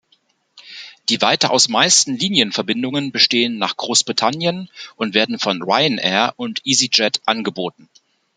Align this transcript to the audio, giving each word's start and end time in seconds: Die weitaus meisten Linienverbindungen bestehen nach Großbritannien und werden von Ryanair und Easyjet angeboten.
Die 1.09 1.21
weitaus 1.21 1.67
meisten 1.69 2.15
Linienverbindungen 2.17 3.11
bestehen 3.11 3.59
nach 3.59 3.77
Großbritannien 3.77 4.67
und 4.95 5.13
werden 5.13 5.37
von 5.37 5.61
Ryanair 5.61 6.33
und 6.37 6.59
Easyjet 6.65 7.21
angeboten. 7.27 7.87